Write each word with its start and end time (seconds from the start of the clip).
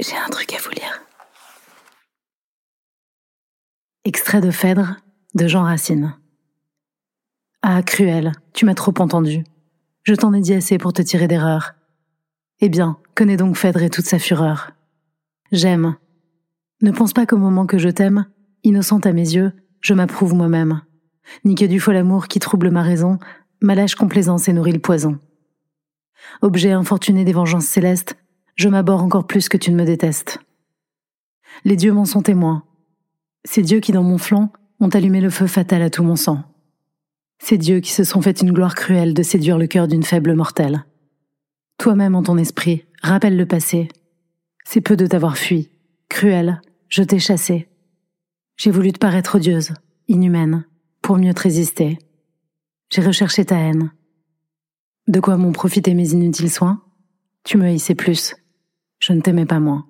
J'ai 0.00 0.16
un 0.16 0.28
truc 0.30 0.52
à 0.54 0.58
vous 0.58 0.70
lire. 0.70 1.02
Extrait 4.04 4.40
de 4.40 4.50
Phèdre 4.50 4.96
de 5.34 5.46
Jean 5.46 5.62
Racine. 5.62 6.16
Ah, 7.62 7.82
cruel, 7.82 8.32
tu 8.52 8.64
m'as 8.64 8.74
trop 8.74 8.94
entendu. 8.98 9.44
Je 10.02 10.14
t'en 10.14 10.32
ai 10.32 10.40
dit 10.40 10.54
assez 10.54 10.78
pour 10.78 10.92
te 10.92 11.02
tirer 11.02 11.28
d'erreur. 11.28 11.74
Eh 12.60 12.68
bien, 12.68 12.98
connais 13.14 13.36
donc 13.36 13.56
Phèdre 13.56 13.82
et 13.82 13.90
toute 13.90 14.04
sa 14.04 14.18
fureur. 14.18 14.72
J'aime. 15.52 15.96
Ne 16.80 16.90
pense 16.90 17.12
pas 17.12 17.26
qu'au 17.26 17.36
moment 17.36 17.66
que 17.66 17.78
je 17.78 17.88
t'aime, 17.88 18.26
innocente 18.64 19.06
à 19.06 19.12
mes 19.12 19.34
yeux, 19.34 19.52
je 19.80 19.94
m'approuve 19.94 20.34
moi-même. 20.34 20.82
Ni 21.44 21.54
que 21.54 21.64
du 21.64 21.78
fol 21.78 21.96
amour 21.96 22.26
qui 22.26 22.40
trouble 22.40 22.70
ma 22.70 22.82
raison, 22.82 23.18
ma 23.60 23.74
lâche 23.74 23.94
complaisance 23.94 24.48
et 24.48 24.52
nourrit 24.52 24.72
le 24.72 24.80
poison. 24.80 25.20
Objet 26.40 26.72
infortuné 26.72 27.24
des 27.24 27.32
vengeances 27.32 27.66
célestes, 27.66 28.16
je 28.62 28.68
m'aborde 28.68 29.02
encore 29.02 29.26
plus 29.26 29.48
que 29.48 29.56
tu 29.56 29.72
ne 29.72 29.76
me 29.76 29.84
détestes. 29.84 30.38
Les 31.64 31.74
dieux 31.74 31.92
m'en 31.92 32.04
sont 32.04 32.22
témoins. 32.22 32.62
Ces 33.44 33.62
dieux 33.62 33.80
qui, 33.80 33.90
dans 33.90 34.04
mon 34.04 34.18
flanc, 34.18 34.52
ont 34.78 34.88
allumé 34.88 35.20
le 35.20 35.30
feu 35.30 35.48
fatal 35.48 35.82
à 35.82 35.90
tout 35.90 36.04
mon 36.04 36.14
sang. 36.14 36.44
Ces 37.40 37.58
dieux 37.58 37.80
qui 37.80 37.90
se 37.90 38.04
sont 38.04 38.22
fait 38.22 38.40
une 38.40 38.52
gloire 38.52 38.76
cruelle 38.76 39.14
de 39.14 39.22
séduire 39.24 39.58
le 39.58 39.66
cœur 39.66 39.88
d'une 39.88 40.04
faible 40.04 40.36
mortelle. 40.36 40.84
Toi-même 41.76 42.14
en 42.14 42.22
ton 42.22 42.38
esprit, 42.38 42.84
rappelle 43.02 43.36
le 43.36 43.46
passé. 43.46 43.88
C'est 44.64 44.80
peu 44.80 44.94
de 44.94 45.08
t'avoir 45.08 45.38
fui. 45.38 45.68
Cruel, 46.08 46.62
je 46.88 47.02
t'ai 47.02 47.18
chassé. 47.18 47.68
J'ai 48.56 48.70
voulu 48.70 48.92
te 48.92 48.98
paraître 48.98 49.34
odieuse, 49.34 49.74
inhumaine, 50.06 50.66
pour 51.00 51.18
mieux 51.18 51.34
te 51.34 51.42
résister. 51.42 51.98
J'ai 52.90 53.02
recherché 53.02 53.44
ta 53.44 53.56
haine. 53.56 53.90
De 55.08 55.18
quoi 55.18 55.36
m'ont 55.36 55.50
profité 55.50 55.94
mes 55.94 56.12
inutiles 56.12 56.50
soins? 56.50 56.80
Tu 57.42 57.58
me 57.58 57.64
haïssais 57.64 57.96
plus. 57.96 58.36
Je 59.02 59.12
ne 59.12 59.20
t'aimais 59.20 59.46
pas 59.46 59.58
moins. 59.58 59.84